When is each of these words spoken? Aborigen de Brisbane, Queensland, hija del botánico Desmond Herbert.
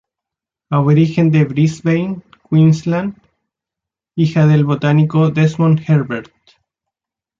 Aborigen 0.71 1.29
de 1.29 1.45
Brisbane, 1.45 2.23
Queensland, 2.49 3.21
hija 4.15 4.47
del 4.47 4.65
botánico 4.65 5.29
Desmond 5.29 5.79
Herbert. 5.87 6.33